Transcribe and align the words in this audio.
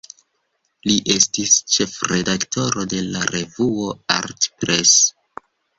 Li 0.89 0.95
estis 1.15 1.59
ĉefredaktisto 1.75 2.87
de 2.95 3.05
la 3.13 3.25
revuo 3.35 3.95
"Art 4.19 4.53
Press". 4.63 5.01